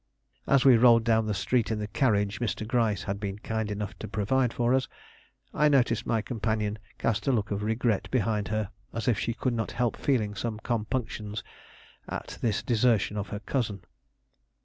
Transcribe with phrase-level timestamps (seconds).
[0.47, 2.67] As we rolled down the street in the carriage Mr.
[2.67, 4.87] Gryce had been kind enough to provide for us,
[5.53, 9.53] I noticed my companion cast a look of regret behind her, as if she could
[9.53, 11.43] not help feeling some compunctions
[12.09, 13.81] at this desertion of her cousin.